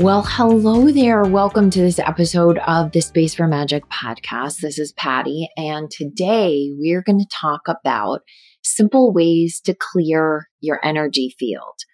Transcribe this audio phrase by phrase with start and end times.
[0.00, 1.22] Well, hello there.
[1.22, 4.60] Welcome to this episode of the Space for Magic podcast.
[4.60, 8.22] This is Patty, and today we're going to talk about
[8.62, 11.84] simple ways to clear your energy field.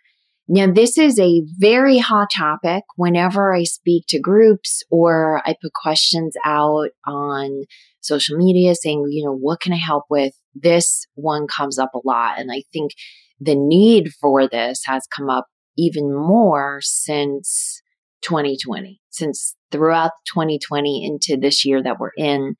[0.46, 5.72] Now, this is a very hot topic whenever I speak to groups or I put
[5.74, 7.64] questions out on
[8.00, 10.34] social media saying, you know, what can I help with?
[10.54, 12.38] This one comes up a lot.
[12.38, 12.92] And I think
[13.40, 17.82] the need for this has come up even more since
[18.22, 22.56] 2020, since throughout 2020 into this year that we're in,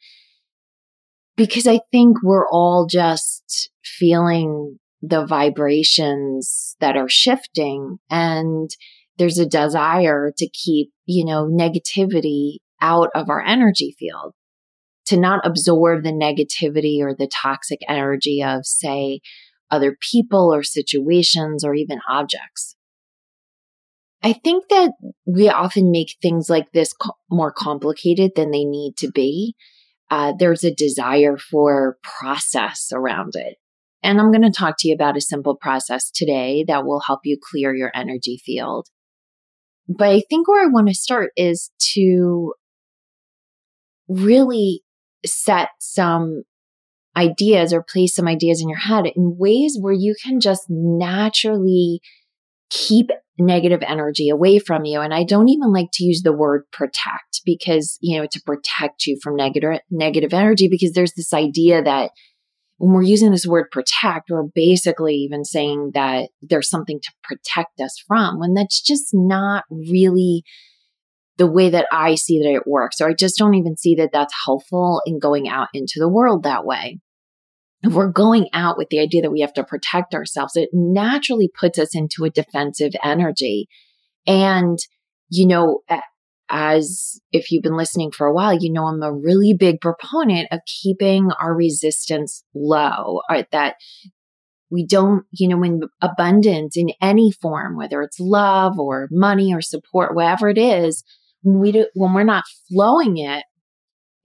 [1.36, 8.68] because I think we're all just feeling the vibrations that are shifting and
[9.18, 14.34] there's a desire to keep, you know, negativity out of our energy field,
[15.06, 19.20] to not absorb the negativity or the toxic energy of, say,
[19.70, 22.76] other people or situations or even objects.
[24.22, 24.92] I think that
[25.26, 29.54] we often make things like this co- more complicated than they need to be.
[30.10, 33.56] Uh, there's a desire for process around it.
[34.02, 37.20] And I'm going to talk to you about a simple process today that will help
[37.24, 38.88] you clear your energy field.
[39.88, 42.54] But I think where I want to start is to
[44.08, 44.82] really
[45.26, 46.42] set some
[47.16, 52.00] ideas or place some ideas in your head in ways where you can just naturally
[52.70, 55.00] keep negative energy away from you.
[55.00, 59.06] And I don't even like to use the word protect because, you know, to protect
[59.06, 62.10] you from negative, negative energy, because there's this idea that
[62.78, 67.80] when we're using this word protect, we're basically even saying that there's something to protect
[67.80, 70.44] us from when that's just not really
[71.38, 73.00] the way that I see that it works.
[73.00, 76.44] Or I just don't even see that that's helpful in going out into the world
[76.44, 77.00] that way
[77.82, 81.48] if we're going out with the idea that we have to protect ourselves, it naturally
[81.48, 83.68] puts us into a defensive energy.
[84.26, 84.78] And,
[85.30, 85.80] you know,
[86.50, 90.48] as if you've been listening for a while, you know, I'm a really big proponent
[90.50, 93.50] of keeping our resistance low, right?
[93.52, 93.76] That
[94.70, 99.62] we don't, you know, in abundance in any form, whether it's love or money or
[99.62, 101.04] support, whatever it is,
[101.42, 103.44] when we do, when we're not flowing it,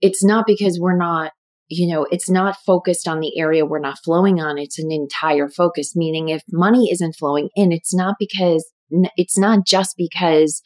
[0.00, 1.32] it's not because we're not
[1.76, 4.58] you know, it's not focused on the area we're not flowing on.
[4.58, 8.70] It's an entire focus, meaning if money isn't flowing in, it's not because,
[9.16, 10.62] it's not just because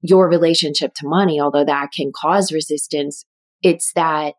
[0.00, 3.24] your relationship to money, although that can cause resistance.
[3.62, 4.34] It's that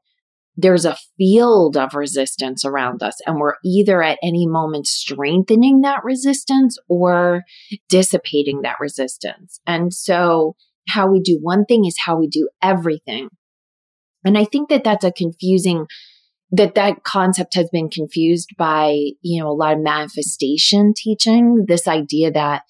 [0.57, 6.03] there's a field of resistance around us and we're either at any moment strengthening that
[6.03, 7.44] resistance or
[7.89, 9.59] dissipating that resistance.
[9.67, 10.55] And so
[10.88, 13.29] how we do one thing is how we do everything.
[14.25, 15.86] And I think that that's a confusing
[16.52, 21.88] that that concept has been confused by, you know, a lot of manifestation teaching, this
[21.88, 22.64] idea that,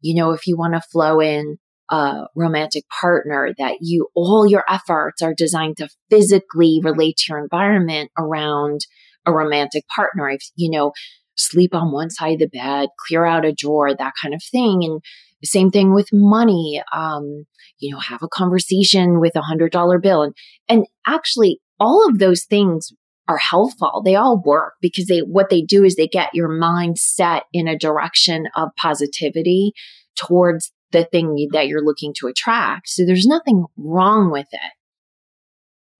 [0.00, 1.58] you know, if you want to flow in
[1.90, 7.42] a romantic partner, that you, all your efforts are designed to physically relate to your
[7.42, 8.80] environment around
[9.26, 10.28] a romantic partner.
[10.30, 10.92] If, you know,
[11.36, 14.80] sleep on one side of the bed, clear out a drawer, that kind of thing.
[14.84, 15.00] And
[15.44, 16.82] same thing with money.
[16.92, 17.46] Um,
[17.78, 20.22] you know, have a conversation with a hundred dollar bill.
[20.22, 20.34] And,
[20.68, 22.92] and actually all of those things
[23.28, 24.02] are helpful.
[24.04, 27.66] They all work because they, what they do is they get your mind set in
[27.66, 29.72] a direction of positivity
[30.16, 32.88] towards the thing that you're looking to attract.
[32.88, 34.72] So there's nothing wrong with it.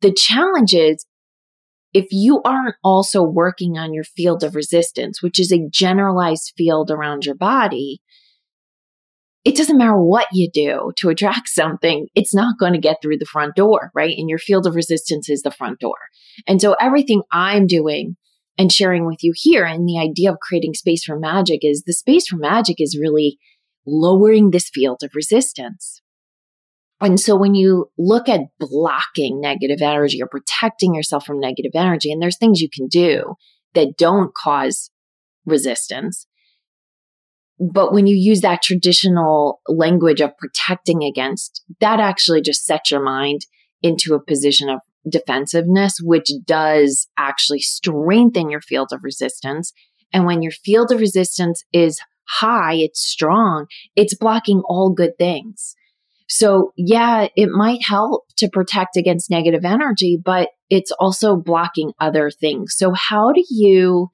[0.03, 1.07] The challenge is
[1.95, 6.91] if you aren't also working on your field of resistance, which is a generalized field
[6.91, 8.01] around your body,
[9.45, 13.19] it doesn't matter what you do to attract something, it's not going to get through
[13.19, 14.17] the front door, right?
[14.17, 15.97] And your field of resistance is the front door.
[16.47, 18.17] And so everything I'm doing
[18.59, 21.93] and sharing with you here and the idea of creating space for magic is the
[21.93, 23.39] space for magic is really
[23.87, 26.02] lowering this field of resistance.
[27.03, 32.13] And so when you look at blocking negative energy or protecting yourself from negative energy,
[32.13, 33.35] and there's things you can do
[33.75, 34.91] that don't cause
[35.45, 36.27] resistance,
[37.59, 43.03] but when you use that traditional language of protecting against, that actually just sets your
[43.03, 43.43] mind
[43.83, 49.73] into a position of defensiveness, which does actually strengthen your field of resistance.
[50.13, 51.99] And when your field of resistance is
[52.29, 53.67] high, it's strong,
[53.97, 55.75] it's blocking all good things.
[56.35, 62.31] So yeah, it might help to protect against negative energy, but it's also blocking other
[62.31, 62.75] things.
[62.75, 64.09] So how do you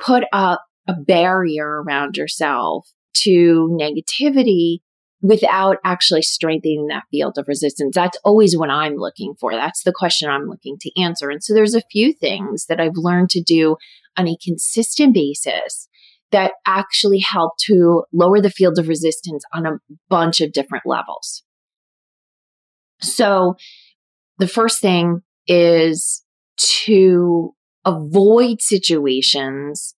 [0.00, 2.88] put up a barrier around yourself
[3.18, 4.78] to negativity
[5.22, 7.94] without actually strengthening that field of resistance?
[7.94, 9.52] That's always what I'm looking for.
[9.52, 11.30] That's the question I'm looking to answer.
[11.30, 13.76] And so there's a few things that I've learned to do
[14.16, 15.86] on a consistent basis
[16.32, 19.78] that actually help to lower the field of resistance on a
[20.08, 21.44] bunch of different levels.
[23.20, 23.56] So
[24.38, 26.24] the first thing is
[26.56, 29.94] to avoid situations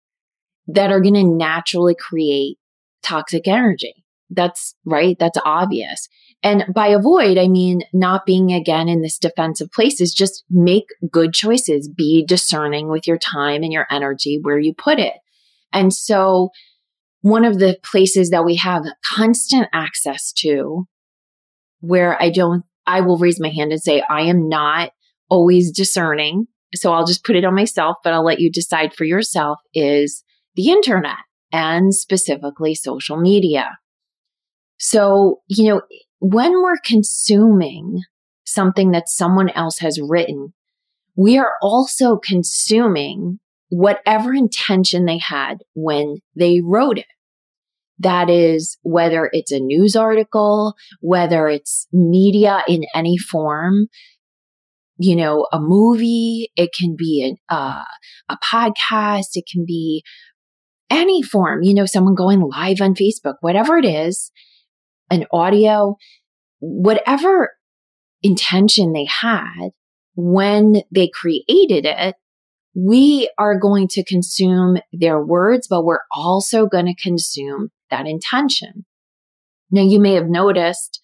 [0.66, 2.56] that are going to naturally create
[3.02, 4.04] toxic energy.
[4.30, 5.18] That's right.
[5.18, 6.08] That's obvious.
[6.42, 10.86] And by avoid, I mean not being again in this defensive place is just make
[11.10, 11.90] good choices.
[11.94, 15.16] Be discerning with your time and your energy where you put it.
[15.74, 16.52] And so
[17.20, 20.86] one of the places that we have constant access to
[21.80, 24.90] where I don't, I will raise my hand and say, I am not
[25.28, 26.46] always discerning.
[26.74, 30.24] So I'll just put it on myself, but I'll let you decide for yourself is
[30.54, 31.16] the internet
[31.52, 33.78] and specifically social media.
[34.78, 35.82] So, you know,
[36.20, 38.02] when we're consuming
[38.44, 40.52] something that someone else has written,
[41.16, 47.06] we are also consuming whatever intention they had when they wrote it.
[48.00, 53.88] That is whether it's a news article, whether it's media in any form,
[54.96, 57.84] you know, a movie, it can be an, uh,
[58.28, 60.02] a podcast, it can be
[60.88, 64.32] any form, you know, someone going live on Facebook, whatever it is,
[65.10, 65.96] an audio,
[66.60, 67.50] whatever
[68.22, 69.70] intention they had
[70.14, 72.14] when they created it,
[72.74, 78.84] we are going to consume their words, but we're also going to consume that intention.
[79.70, 81.00] Now, you may have noticed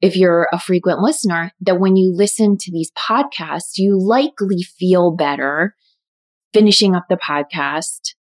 [0.00, 5.14] if you're a frequent listener that when you listen to these podcasts, you likely feel
[5.14, 5.76] better
[6.52, 8.14] finishing up the podcast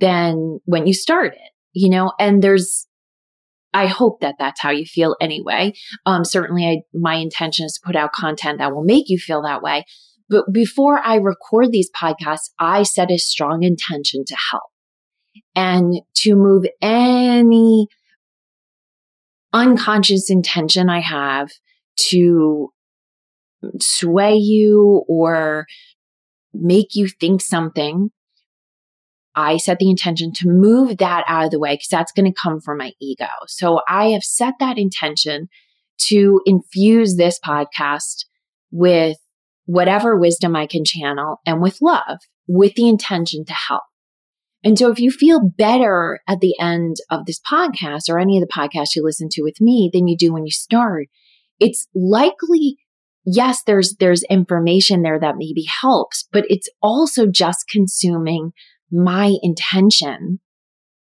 [0.00, 1.38] than when you started,
[1.72, 2.86] you know, and there's,
[3.72, 5.72] I hope that that's how you feel anyway.
[6.06, 9.42] Um, certainly I, my intention is to put out content that will make you feel
[9.42, 9.84] that way.
[10.28, 14.70] But before I record these podcasts, I set a strong intention to help
[15.54, 17.88] and to move any
[19.52, 21.50] unconscious intention I have
[21.96, 22.70] to
[23.80, 25.66] sway you or
[26.52, 28.10] make you think something.
[29.36, 32.40] I set the intention to move that out of the way because that's going to
[32.40, 33.26] come from my ego.
[33.46, 35.48] So I have set that intention
[36.06, 38.26] to infuse this podcast
[38.70, 39.16] with
[39.66, 43.82] whatever wisdom I can channel and with love, with the intention to help.
[44.64, 48.46] And so if you feel better at the end of this podcast or any of
[48.46, 51.08] the podcasts you listen to with me than you do when you start,
[51.60, 52.78] it's likely,
[53.26, 58.52] yes, there's, there's information there that maybe helps, but it's also just consuming
[58.90, 60.40] my intention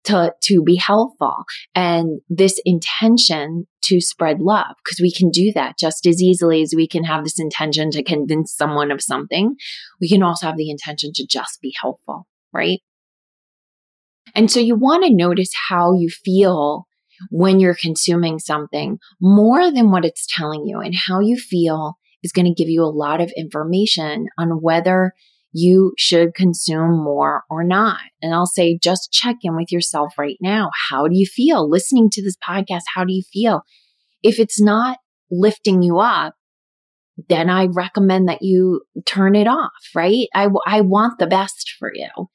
[0.04, 1.44] to, to be helpful
[1.76, 6.74] and this intention to spread love because we can do that just as easily as
[6.76, 9.56] we can have this intention to convince someone of something.
[10.00, 12.80] We can also have the intention to just be helpful, right?
[14.38, 16.86] And so you want to notice how you feel
[17.32, 22.32] when you're consuming something more than what it's telling you and how you feel is
[22.32, 25.14] going to give you a lot of information on whether
[25.54, 28.00] you should consume more or not.
[28.22, 30.70] And I'll say, just check in with yourself right now.
[30.90, 32.84] How do you feel listening to this podcast?
[32.94, 33.64] How do you feel?
[34.22, 35.00] If it's not
[35.32, 36.36] lifting you up,
[37.28, 40.28] then I recommend that you turn it off, right?
[40.36, 42.28] I, I want the best for you.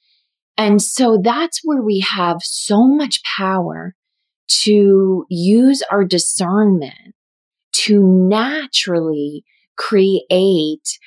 [0.57, 3.95] And so that's where we have so much power
[4.49, 7.15] to use our discernment
[7.73, 9.45] to naturally
[9.77, 10.99] create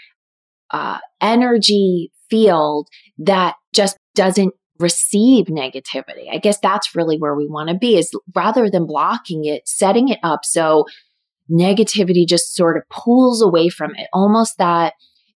[0.71, 6.29] uh, energy field that just doesn't receive negativity.
[6.31, 10.09] I guess that's really where we want to be is rather than blocking it, setting
[10.09, 10.85] it up so
[11.49, 14.07] negativity just sort of pulls away from it.
[14.11, 14.93] Almost that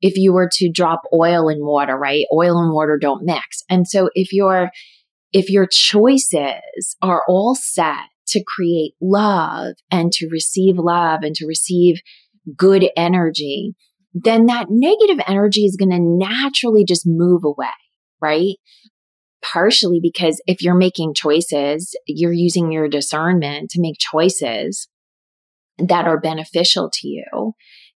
[0.06, 2.28] if you were to drop oil in water, right?
[2.32, 3.64] Oil and water don't mix.
[3.72, 4.70] And so if your
[5.34, 11.48] if your choices are all set to create love and to receive love and to
[11.48, 12.02] receive
[12.56, 13.74] good energy,
[14.14, 17.68] then that negative energy is going to naturally just move away,
[18.22, 18.58] right?
[19.42, 24.88] Partially because if you're making choices, you're using your discernment to make choices
[25.80, 27.56] that are beneficial to you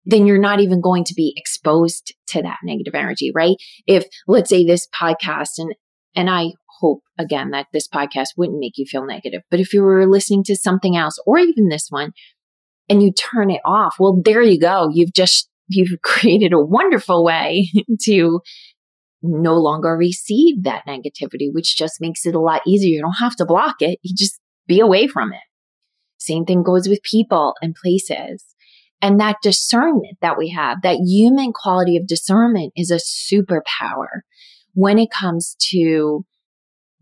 [0.08, 3.56] then you're not even going to be exposed to that negative energy, right?
[3.86, 5.74] If let's say this podcast and
[6.16, 9.42] and I hope again that this podcast wouldn't make you feel negative.
[9.50, 12.12] But if you were listening to something else or even this one
[12.88, 14.90] and you turn it off, well, there you go.
[14.92, 17.68] You've just, you've created a wonderful way
[18.02, 18.40] to
[19.20, 22.96] no longer receive that negativity, which just makes it a lot easier.
[22.96, 23.98] You don't have to block it.
[24.02, 25.40] You just be away from it.
[26.16, 28.44] Same thing goes with people and places.
[29.00, 34.22] And that discernment that we have, that human quality of discernment is a superpower
[34.74, 36.24] when it comes to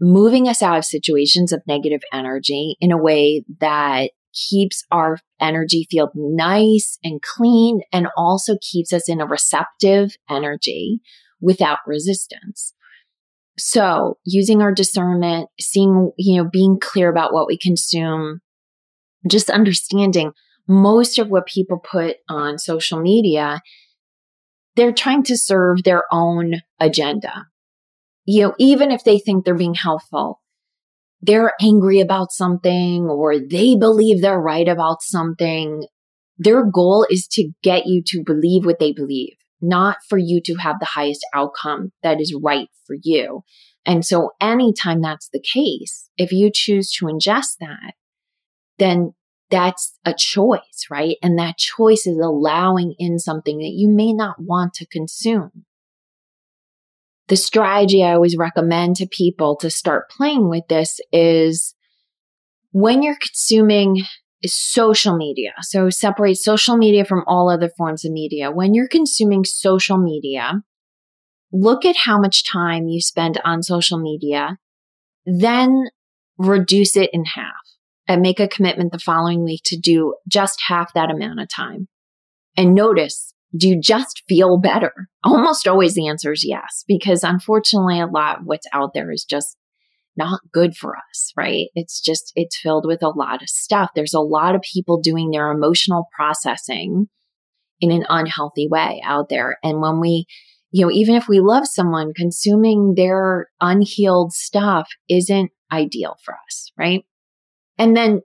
[0.00, 5.86] moving us out of situations of negative energy in a way that keeps our energy
[5.90, 11.00] field nice and clean and also keeps us in a receptive energy
[11.40, 12.74] without resistance.
[13.58, 18.40] So using our discernment, seeing, you know, being clear about what we consume,
[19.28, 20.32] just understanding
[20.68, 23.60] most of what people put on social media,
[24.74, 27.46] they're trying to serve their own agenda.
[28.24, 30.40] You know, even if they think they're being helpful,
[31.22, 35.86] they're angry about something or they believe they're right about something.
[36.38, 40.54] Their goal is to get you to believe what they believe, not for you to
[40.56, 43.42] have the highest outcome that is right for you.
[43.86, 47.94] And so anytime that's the case, if you choose to ingest that,
[48.78, 49.14] then
[49.50, 51.16] that's a choice, right?
[51.22, 55.64] And that choice is allowing in something that you may not want to consume.
[57.28, 61.74] The strategy I always recommend to people to start playing with this is
[62.72, 64.02] when you're consuming
[64.44, 65.52] social media.
[65.62, 68.50] So separate social media from all other forms of media.
[68.52, 70.62] When you're consuming social media,
[71.52, 74.58] look at how much time you spend on social media,
[75.24, 75.86] then
[76.38, 77.65] reduce it in half
[78.08, 81.88] and make a commitment the following week to do just half that amount of time.
[82.56, 85.08] And notice, do you just feel better?
[85.24, 89.24] Almost always the answer is yes, because unfortunately, a lot of what's out there is
[89.24, 89.56] just
[90.16, 91.66] not good for us, right?
[91.74, 93.90] It's just, it's filled with a lot of stuff.
[93.94, 97.08] There's a lot of people doing their emotional processing
[97.80, 99.58] in an unhealthy way out there.
[99.62, 100.26] And when we,
[100.70, 106.70] you know, even if we love someone, consuming their unhealed stuff isn't ideal for us,
[106.78, 107.04] right?
[107.78, 108.22] And then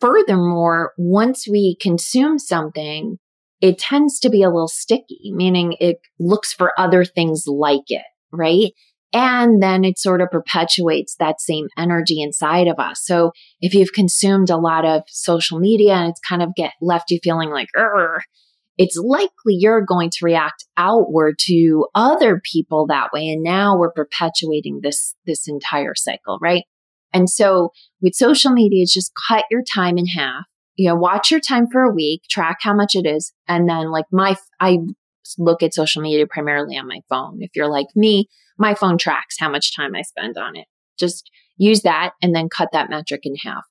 [0.00, 3.18] furthermore, once we consume something,
[3.60, 8.04] it tends to be a little sticky, meaning it looks for other things like it,
[8.32, 8.72] right?
[9.14, 13.00] And then it sort of perpetuates that same energy inside of us.
[13.04, 17.10] So if you've consumed a lot of social media and it's kind of get left
[17.10, 17.68] you feeling like,
[18.76, 23.28] it's likely you're going to react outward to other people that way.
[23.28, 26.64] And now we're perpetuating this, this entire cycle, right?
[27.14, 27.70] And so
[28.02, 30.44] with social media, just cut your time in half.
[30.76, 33.32] You know, watch your time for a week, track how much it is.
[33.46, 34.78] And then like my, I
[35.38, 37.38] look at social media primarily on my phone.
[37.40, 38.28] If you're like me,
[38.58, 40.66] my phone tracks how much time I spend on it.
[40.98, 43.62] Just use that and then cut that metric in half.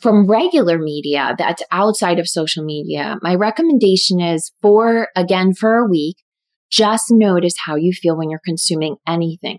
[0.00, 5.88] From regular media that's outside of social media, my recommendation is for, again, for a
[5.88, 6.16] week,
[6.68, 9.58] just notice how you feel when you're consuming anything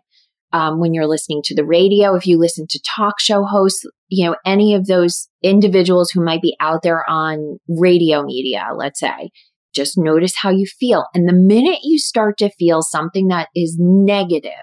[0.55, 4.25] um, when you're listening to the radio, if you listen to talk show hosts, you
[4.25, 9.31] know, any of those individuals who might be out there on radio media, let's say,
[9.73, 11.07] just notice how you feel.
[11.13, 14.53] And the minute you start to feel something that is negative,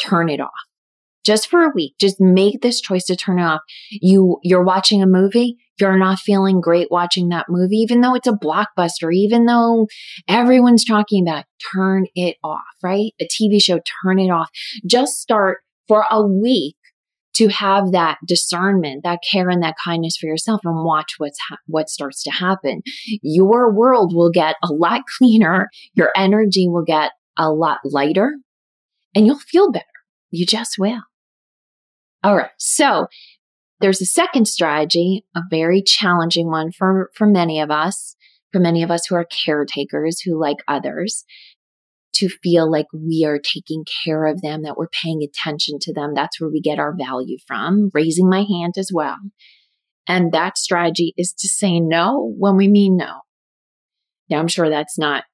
[0.00, 0.50] turn it off
[1.24, 1.94] just for a week.
[2.00, 3.60] Just make this choice to turn it off.
[3.92, 8.28] You, you're watching a movie you're not feeling great watching that movie, even though it's
[8.28, 9.86] a blockbuster, even though
[10.28, 13.12] everyone's talking about, turn it off, right?
[13.20, 14.50] A TV show, turn it off.
[14.86, 16.76] Just start for a week
[17.34, 21.58] to have that discernment, that care and that kindness for yourself and watch what's ha-
[21.66, 22.82] what starts to happen.
[23.22, 28.36] Your world will get a lot cleaner, your energy will get a lot lighter,
[29.14, 29.84] and you'll feel better.
[30.30, 31.02] You just will.
[32.22, 32.50] All right.
[32.58, 33.08] So
[33.84, 38.16] there's a second strategy, a very challenging one for, for many of us,
[38.50, 41.22] for many of us who are caretakers, who like others,
[42.14, 46.14] to feel like we are taking care of them, that we're paying attention to them.
[46.14, 49.18] That's where we get our value from, raising my hand as well.
[50.08, 53.20] And that strategy is to say no when we mean no.
[54.30, 55.24] Now, I'm sure that's not,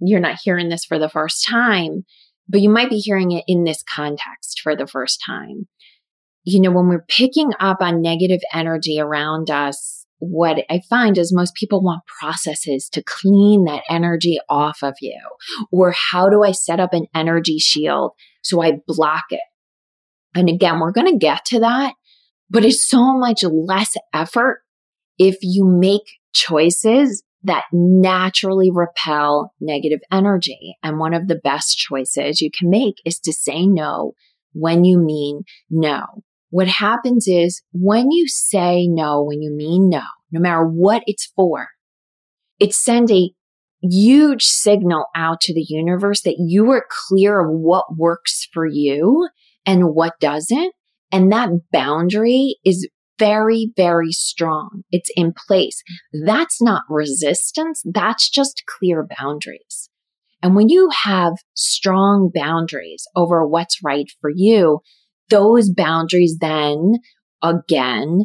[0.00, 2.04] you're not hearing this for the first time,
[2.46, 5.66] but you might be hearing it in this context for the first time
[6.46, 11.34] you know, when we're picking up on negative energy around us, what I find is
[11.34, 15.18] most people want processes to clean that energy off of you.
[15.72, 18.12] Or how do I set up an energy shield
[18.42, 19.40] so I block it?
[20.36, 21.94] And again, we're going to get to that,
[22.48, 24.62] but it's so much less effort
[25.18, 30.76] if you make choices that naturally repel negative energy.
[30.80, 34.12] And one of the best choices you can make is to say no
[34.52, 36.22] when you mean no.
[36.50, 41.32] What happens is when you say no, when you mean no, no matter what it's
[41.36, 41.68] for,
[42.58, 43.30] it sends a
[43.82, 49.28] huge signal out to the universe that you are clear of what works for you
[49.64, 50.72] and what doesn't.
[51.12, 52.88] And that boundary is
[53.18, 54.82] very, very strong.
[54.90, 55.82] It's in place.
[56.24, 57.82] That's not resistance.
[57.84, 59.88] That's just clear boundaries.
[60.42, 64.80] And when you have strong boundaries over what's right for you,
[65.28, 66.94] those boundaries then
[67.42, 68.24] again,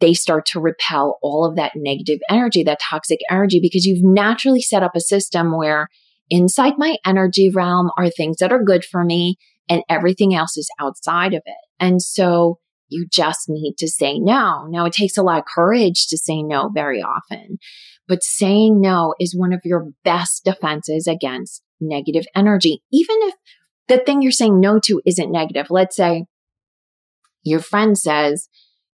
[0.00, 4.60] they start to repel all of that negative energy, that toxic energy, because you've naturally
[4.60, 5.88] set up a system where
[6.30, 9.36] inside my energy realm are things that are good for me
[9.68, 11.56] and everything else is outside of it.
[11.80, 14.66] And so you just need to say no.
[14.68, 17.58] Now, it takes a lot of courage to say no very often,
[18.06, 22.82] but saying no is one of your best defenses against negative energy.
[22.90, 23.34] Even if
[23.88, 25.66] the thing you're saying no to isn't negative.
[25.70, 26.26] Let's say
[27.48, 28.48] your friend says,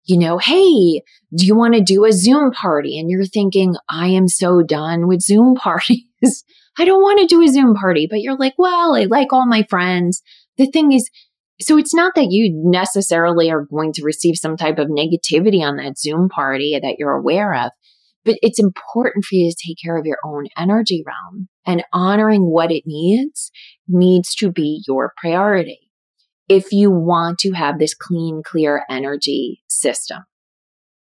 [0.05, 1.01] you know, hey,
[1.35, 2.99] do you want to do a Zoom party?
[2.99, 6.43] And you're thinking, I am so done with Zoom parties.
[6.77, 8.07] I don't want to do a Zoom party.
[8.09, 10.21] But you're like, well, I like all my friends.
[10.57, 11.09] The thing is,
[11.61, 15.77] so it's not that you necessarily are going to receive some type of negativity on
[15.77, 17.71] that Zoom party that you're aware of,
[18.25, 22.43] but it's important for you to take care of your own energy realm and honoring
[22.49, 23.51] what it needs
[23.87, 25.82] needs to be your priority
[26.49, 30.19] if you want to have this clean, clear energy system.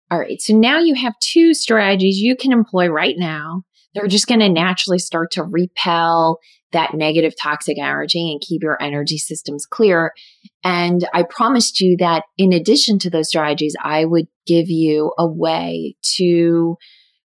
[0.10, 0.42] All right.
[0.42, 3.64] So now you have two strategies you can employ right now.
[3.94, 6.40] They're just going to naturally start to repel
[6.72, 10.12] that negative toxic energy and keep your energy systems clear.
[10.64, 15.28] And I promised you that in addition to those strategies, I would give you a
[15.28, 16.78] way to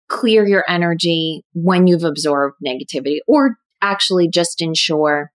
[0.07, 5.31] clear your energy when you've absorbed negativity or actually just ensure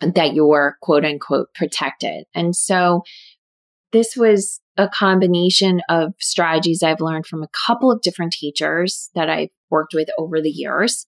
[0.00, 2.24] that you're quote unquote protected.
[2.34, 3.02] And so
[3.92, 9.30] this was a combination of strategies I've learned from a couple of different teachers that
[9.30, 11.06] I've worked with over the years.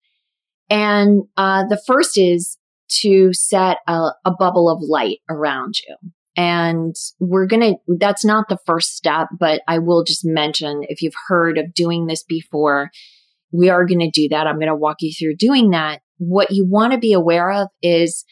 [0.70, 2.56] And uh, the first is
[3.00, 5.96] to set a, a bubble of light around you.
[6.36, 11.02] And we're going to, that's not the first step, but I will just mention if
[11.02, 12.90] you've heard of doing this before,
[13.52, 14.46] we are going to do that.
[14.46, 16.00] I'm going to walk you through doing that.
[16.18, 18.24] What you want to be aware of is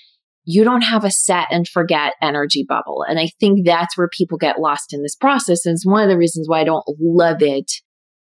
[0.47, 3.05] you don't have a set and forget energy bubble.
[3.07, 5.67] And I think that's where people get lost in this process.
[5.67, 7.71] And it's one of the reasons why I don't love it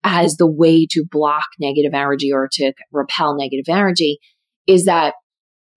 [0.03, 4.19] as the way to block negative energy or to repel negative energy
[4.67, 5.13] is that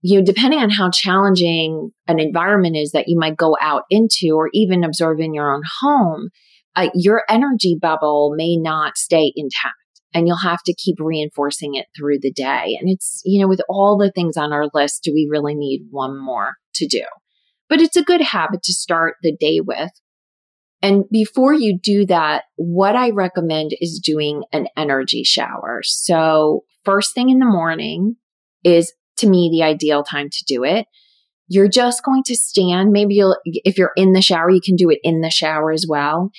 [0.04, 4.32] you know, depending on how challenging an environment is that you might go out into
[4.34, 6.28] or even observe in your own home,
[6.74, 9.76] uh, your energy bubble may not stay intact
[10.14, 12.76] and you'll have to keep reinforcing it through the day.
[12.80, 15.86] And it's, you know, with all the things on our list, do we really need
[15.90, 17.04] one more to do?
[17.68, 19.90] But it's a good habit to start the day with.
[20.82, 25.80] And before you do that, what I recommend is doing an energy shower.
[25.84, 28.16] So first thing in the morning
[28.64, 30.86] is to me the ideal time to do it.
[31.48, 32.90] You're just going to stand.
[32.90, 35.86] Maybe you'll, if you're in the shower, you can do it in the shower as
[35.88, 36.30] well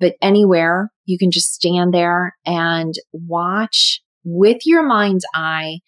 [0.00, 5.78] but anywhere you can just stand there and watch with your mind's eye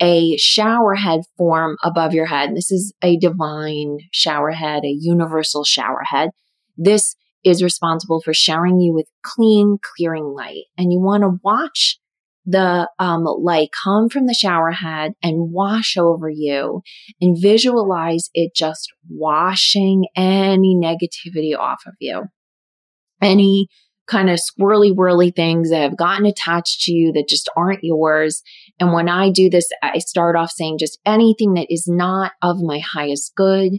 [0.00, 2.56] a shower head form above your head.
[2.56, 6.30] This is a divine shower head, a universal shower head.
[6.76, 10.64] This is responsible for showering you with clean, clearing light.
[10.76, 11.98] And you want to watch
[12.44, 16.82] the um, light come from the shower head and wash over you
[17.20, 22.24] and visualize it just washing any negativity off of you
[23.22, 23.68] any
[24.06, 28.42] kind of squirrely whirly things that have gotten attached to you that just aren't yours.
[28.80, 32.60] And when I do this, I start off saying just anything that is not of
[32.60, 33.74] my highest good,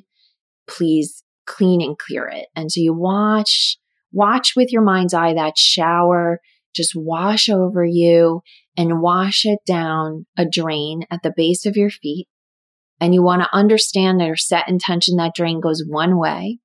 [0.67, 2.47] please clean and clear it.
[2.55, 3.77] And so you watch,
[4.11, 6.39] watch with your mind's eye that shower
[6.73, 8.41] just wash over you
[8.77, 12.27] and wash it down a drain at the base of your feet.
[12.99, 16.59] And you want to understand that or set intention that drain goes one way,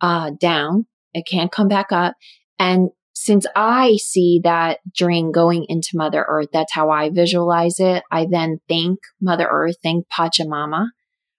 [0.00, 2.14] uh, down it can't come back up.
[2.58, 8.02] And since I see that drain going into Mother Earth, that's how I visualize it.
[8.10, 10.86] I then thank Mother Earth, thank Pachamama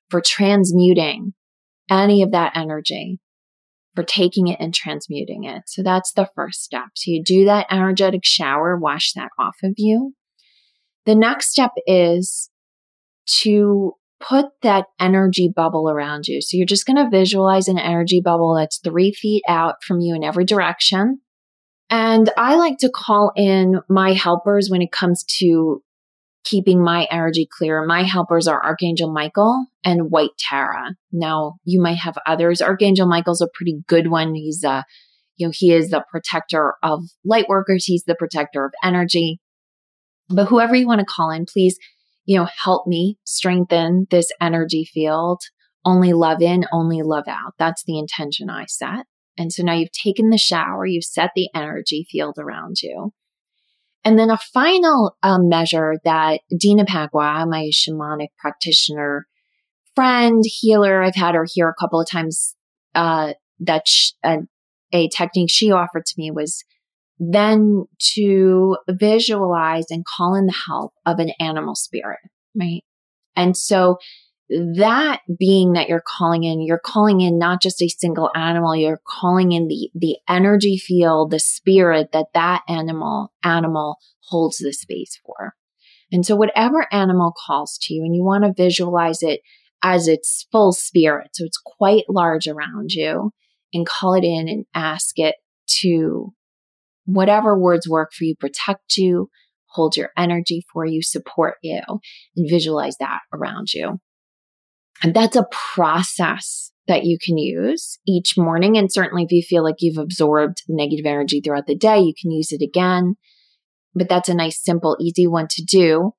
[0.09, 1.33] for transmuting
[1.89, 3.19] any of that energy,
[3.95, 5.63] for taking it and transmuting it.
[5.67, 6.85] So that's the first step.
[6.95, 10.13] So you do that energetic shower, wash that off of you.
[11.05, 12.49] The next step is
[13.41, 13.93] to
[14.27, 16.41] put that energy bubble around you.
[16.41, 20.15] So you're just going to visualize an energy bubble that's three feet out from you
[20.15, 21.19] in every direction.
[21.89, 25.83] And I like to call in my helpers when it comes to
[26.43, 27.85] keeping my energy clear.
[27.85, 30.95] My helpers are Archangel Michael and White Tara.
[31.11, 32.61] Now, you might have others.
[32.61, 34.35] Archangel Michael's a pretty good one.
[34.35, 34.83] He's a,
[35.37, 37.85] you know, he is the protector of light workers.
[37.85, 39.39] He's the protector of energy.
[40.29, 41.77] But whoever you want to call in, please,
[42.25, 45.41] you know, help me strengthen this energy field.
[45.85, 47.53] Only love in, only love out.
[47.59, 49.05] That's the intention I set.
[49.37, 53.11] And so now you've taken the shower, you've set the energy field around you.
[54.05, 59.25] And then a final um, measure that Dina Pagua, my shamanic practitioner
[59.95, 62.55] friend, healer, I've had her here a couple of times,
[62.95, 64.37] uh, that sh- uh,
[64.91, 66.63] a technique she offered to me was
[67.19, 72.19] then to visualize and call in the help of an animal spirit,
[72.59, 72.83] right?
[73.35, 73.97] And so
[74.49, 79.01] that being that you're calling in, you're calling in not just a single animal, you're
[79.07, 83.97] calling in the, the energy field, the spirit that that animal, animal
[84.29, 85.53] holds the space for.
[86.11, 89.41] And so whatever animal calls to you and you want to visualize it
[89.81, 91.29] as its full spirit.
[91.33, 93.31] So it's quite large around you
[93.73, 95.35] and call it in and ask it
[95.81, 96.33] to
[97.05, 99.29] whatever words work for you, protect you,
[99.67, 101.81] hold your energy for you, support you,
[102.35, 103.99] and visualize that around you.
[105.01, 108.77] And that's a process that you can use each morning.
[108.77, 112.31] And certainly if you feel like you've absorbed negative energy throughout the day, you can
[112.31, 113.15] use it again.
[113.95, 116.11] But that's a nice, simple, easy one to do.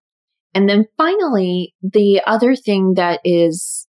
[0.54, 3.86] And then finally, the other thing that is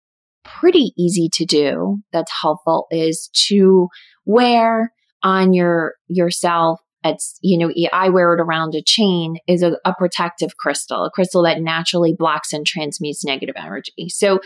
[0.45, 3.89] pretty easy to do that's helpful is to
[4.25, 6.81] wear on your yourself.
[7.05, 11.11] It's you know i wear it around a chain is a, a protective crystal a
[11.11, 14.09] crystal that naturally blocks and transmutes negative energy.
[14.09, 14.41] So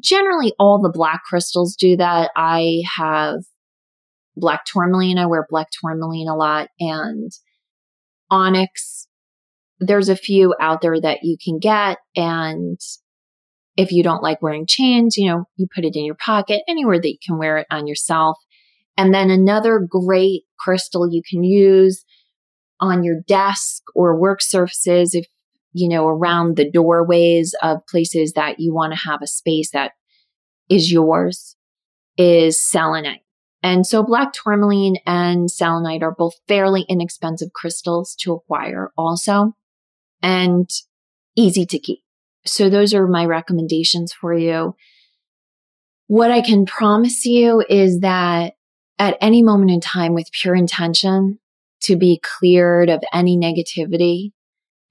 [0.00, 2.30] generally all the black crystals do that.
[2.36, 3.40] I have
[4.36, 5.18] black tourmaline.
[5.18, 6.68] I wear black tourmaline a lot.
[6.78, 7.32] And
[8.30, 9.08] onyx
[9.78, 11.98] there's a few out there that you can get.
[12.16, 12.78] And
[13.76, 16.98] if you don't like wearing chains you know you put it in your pocket anywhere
[16.98, 18.38] that you can wear it on yourself
[18.96, 22.04] and then another great crystal you can use
[22.80, 25.26] on your desk or work surfaces if,
[25.72, 29.92] you know, around the doorways of places that you want to have a space that
[30.68, 31.56] is yours
[32.16, 33.20] is selenite.
[33.62, 39.54] And so black tourmaline and selenite are both fairly inexpensive crystals to acquire also
[40.22, 40.68] and
[41.36, 42.00] easy to keep.
[42.44, 44.74] So those are my recommendations for you.
[46.06, 48.55] What I can promise you is that
[48.98, 51.38] at any moment in time with pure intention
[51.82, 54.32] to be cleared of any negativity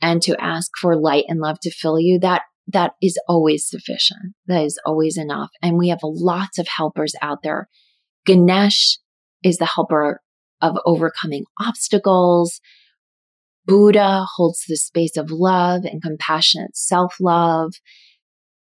[0.01, 4.33] and to ask for light and love to fill you, that that is always sufficient.
[4.47, 5.49] That is always enough.
[5.61, 7.69] And we have lots of helpers out there.
[8.25, 8.97] Ganesh
[9.43, 10.21] is the helper
[10.61, 12.59] of overcoming obstacles.
[13.65, 17.73] Buddha holds the space of love and compassionate self love.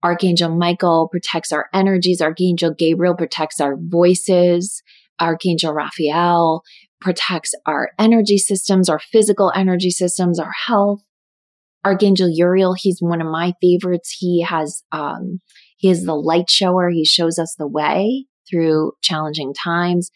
[0.03, 2.21] Archangel Michael protects our energies.
[2.21, 4.83] Archangel Gabriel protects our voices.
[5.21, 6.63] Archangel Raphael
[7.01, 11.03] protects our energy systems, our physical energy systems, our health.
[11.85, 14.17] Archangel Uriel, he's one of my favorites.
[14.19, 15.41] He has, um,
[15.77, 16.91] he is the light shower.
[16.91, 20.11] He shows us the way through challenging times.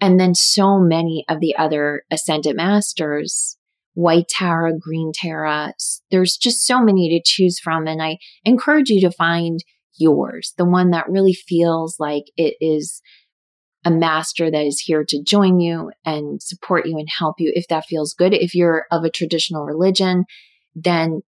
[0.00, 3.58] And then so many of the other ascended masters,
[3.94, 5.74] white Tara, green Tara.
[6.10, 7.86] There's just so many to choose from.
[7.86, 9.58] And I encourage you to find
[9.98, 13.02] yours, the one that really feels like it is
[13.84, 17.66] a master that is here to join you and support you and help you if
[17.68, 18.34] that feels good.
[18.34, 20.24] If you're of a traditional religion,
[20.74, 21.22] then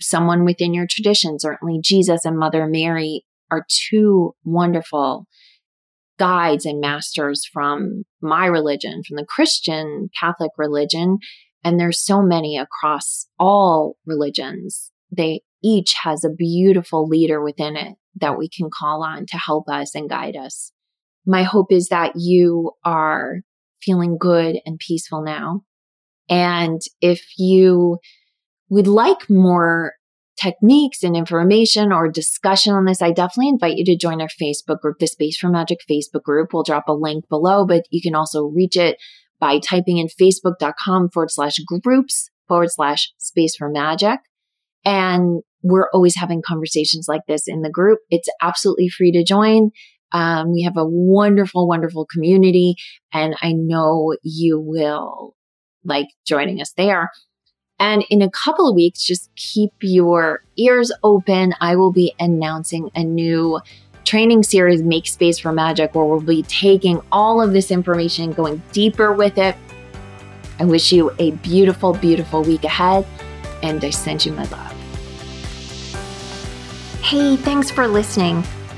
[0.00, 5.26] someone within your tradition, certainly Jesus and Mother Mary are two wonderful
[6.18, 11.18] guides and masters from my religion, from the Christian Catholic religion.
[11.64, 14.92] And there's so many across all religions.
[15.10, 19.68] They each has a beautiful leader within it that we can call on to help
[19.68, 20.70] us and guide us
[21.26, 23.40] my hope is that you are
[23.82, 25.62] feeling good and peaceful now.
[26.28, 27.98] And if you
[28.68, 29.92] would like more
[30.40, 34.80] techniques and information or discussion on this, I definitely invite you to join our Facebook
[34.80, 36.52] group, the Space for Magic Facebook group.
[36.52, 38.96] We'll drop a link below, but you can also reach it
[39.38, 44.20] by typing in facebook.com forward slash groups forward slash space for magic.
[44.84, 48.00] And we're always having conversations like this in the group.
[48.10, 49.70] It's absolutely free to join.
[50.14, 52.76] Um, we have a wonderful, wonderful community,
[53.12, 55.34] and I know you will
[55.84, 57.10] like joining us there.
[57.80, 61.52] And in a couple of weeks, just keep your ears open.
[61.60, 63.60] I will be announcing a new
[64.04, 68.62] training series, Make Space for Magic, where we'll be taking all of this information, going
[68.72, 69.56] deeper with it.
[70.60, 73.04] I wish you a beautiful, beautiful week ahead,
[73.64, 74.70] and I send you my love.
[77.02, 78.44] Hey, thanks for listening.